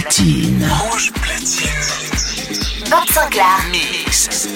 [0.00, 0.68] platine.
[0.90, 2.90] Rouge platine.
[2.90, 3.64] Bob Sinclair.
[3.70, 4.55] Mix.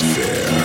[0.00, 0.57] atmosphere.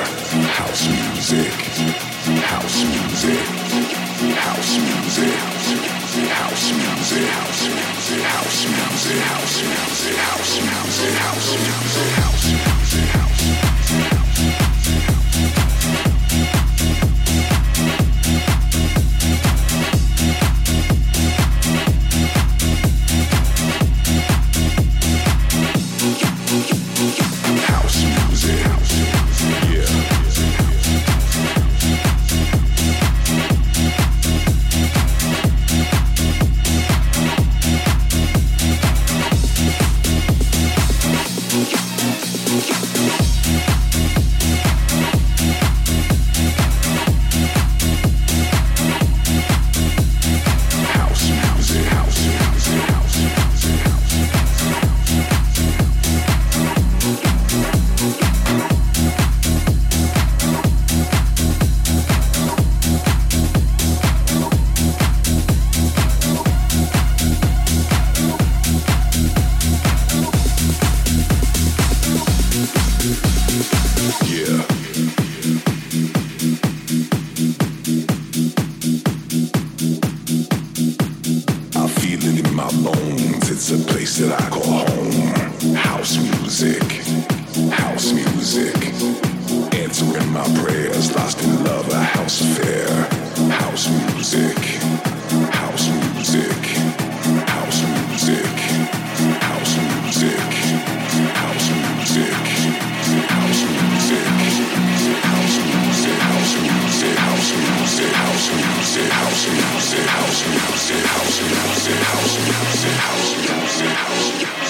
[114.14, 114.63] Yeah.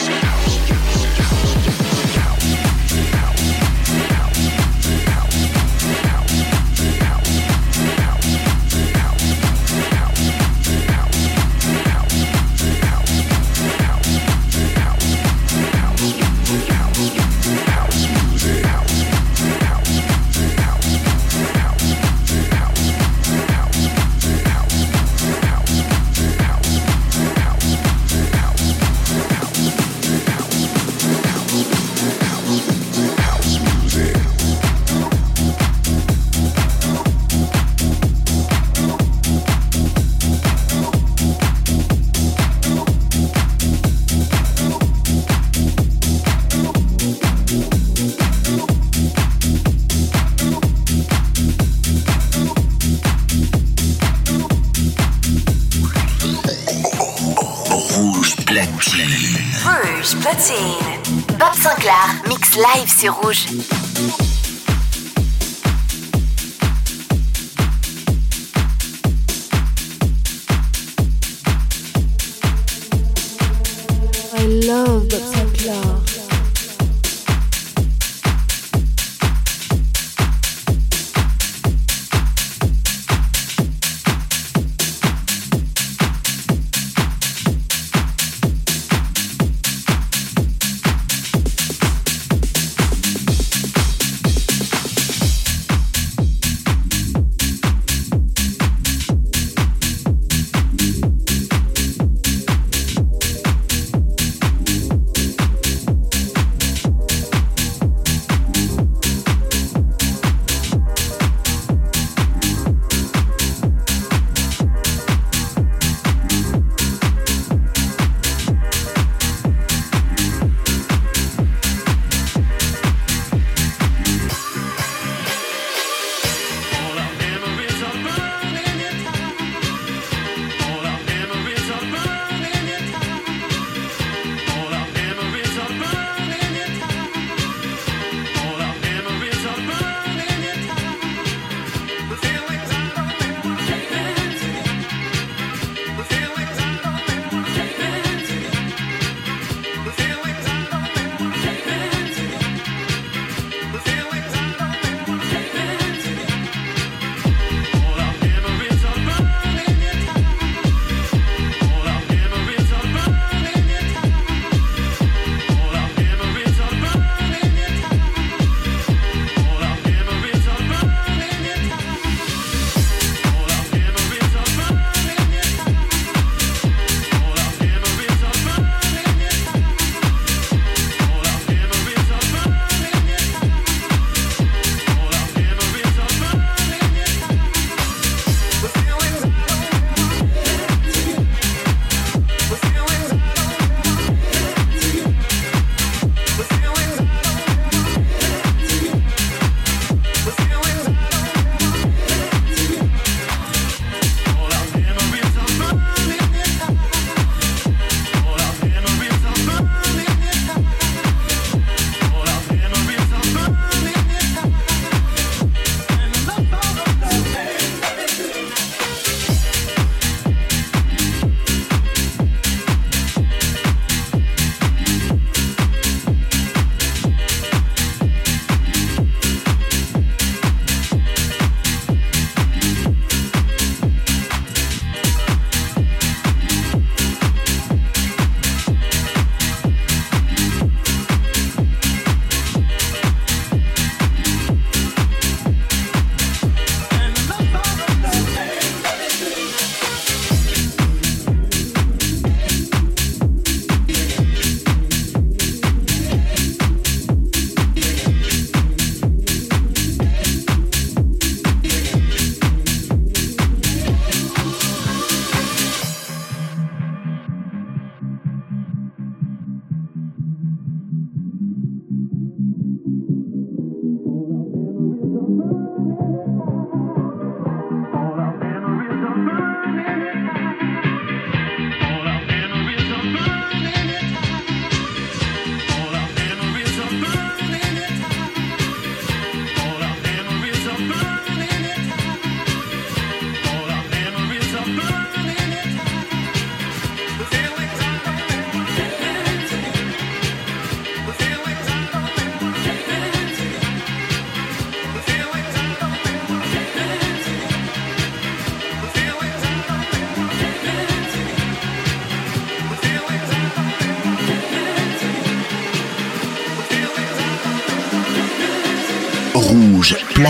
[62.55, 63.47] Live sur Rouge.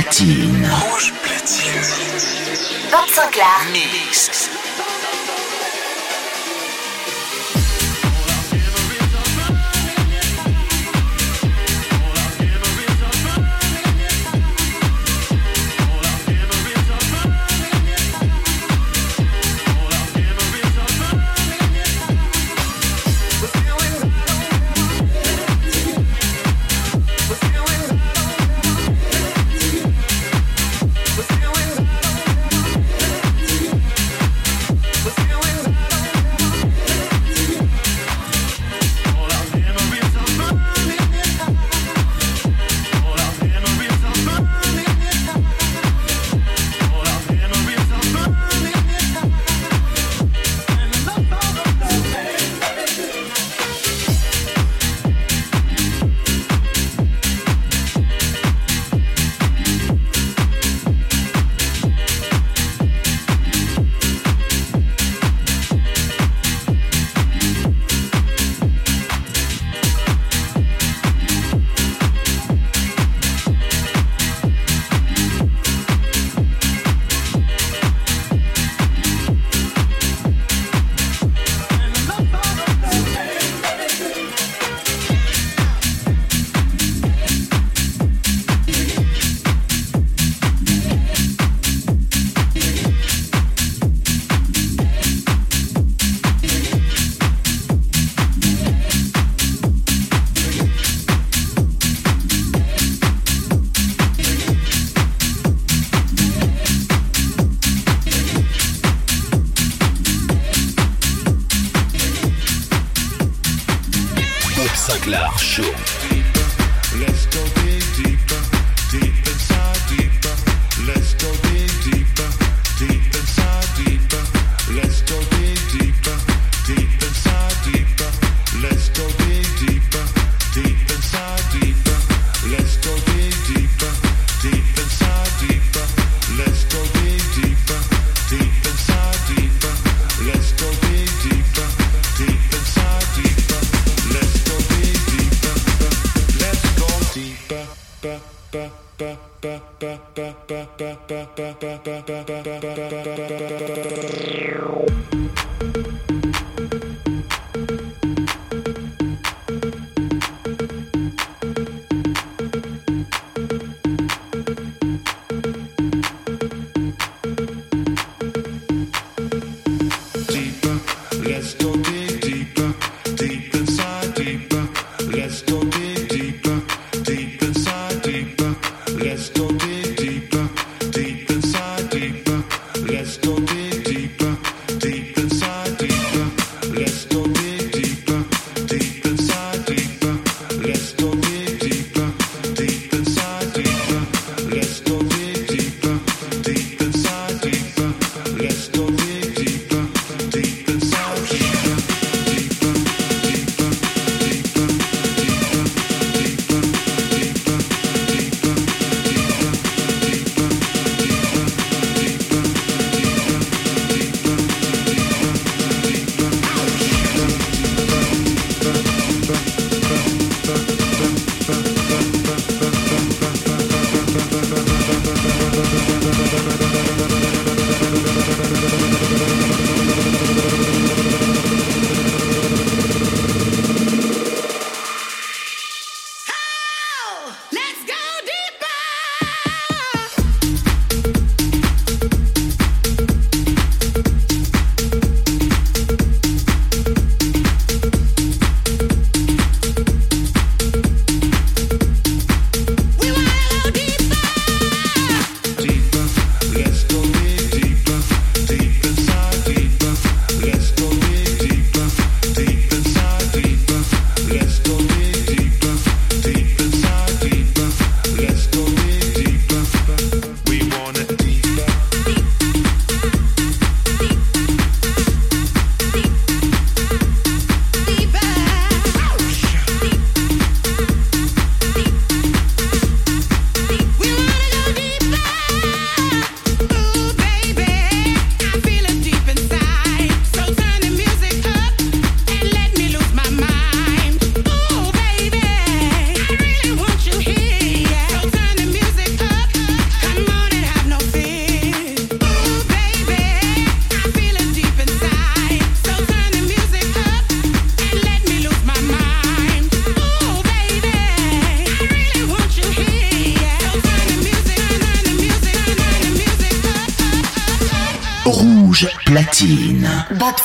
[0.04, 0.70] Platine.
[0.70, 1.82] Rouge platine.
[2.92, 3.93] Bob Sinclair.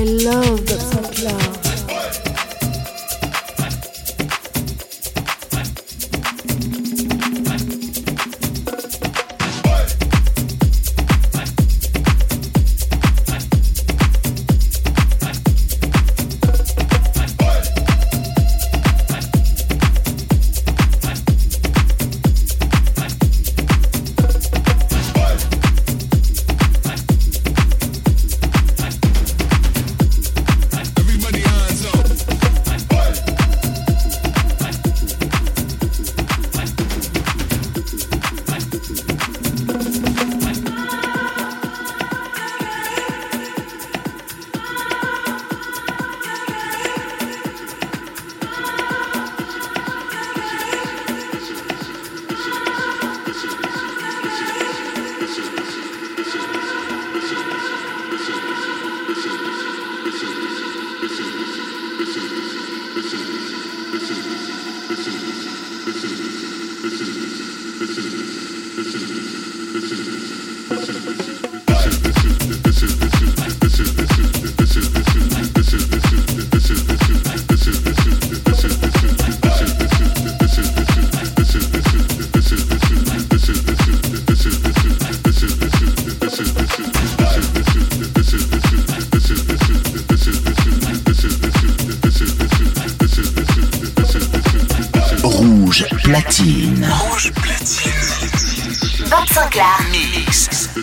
[0.00, 1.59] I love that SoundCloud.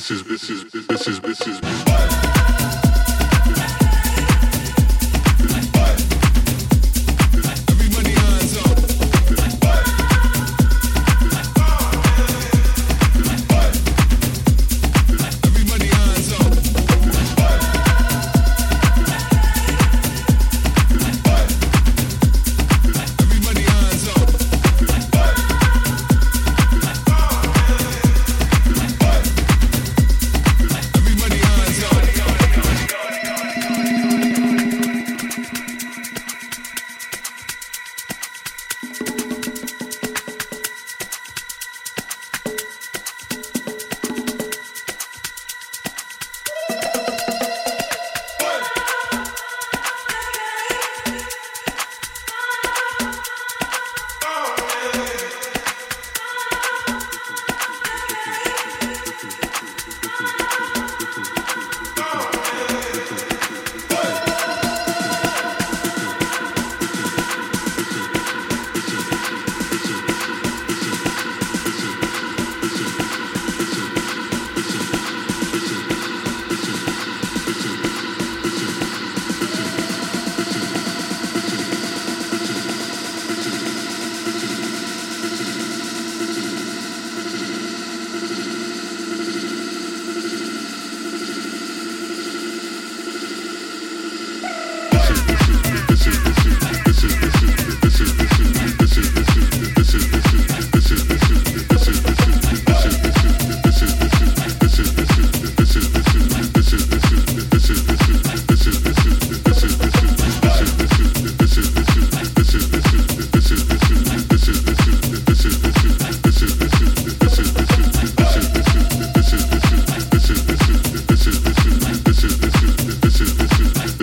[0.09, 0.71] this is this is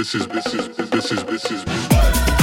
[0.05, 1.65] this is this is this is this is.
[1.65, 2.34] This is.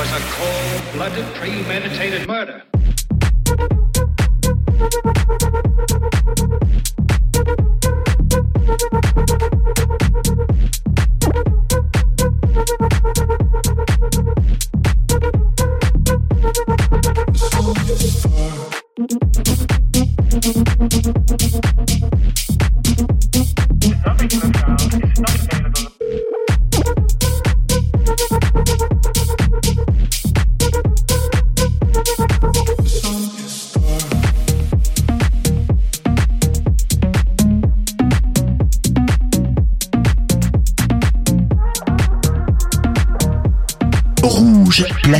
[0.00, 2.62] was a cold blooded, premeditated murder.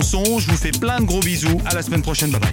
[0.00, 1.60] Je vous fais plein de gros bisous.
[1.66, 2.30] À la semaine prochaine.
[2.30, 2.52] Bye bye.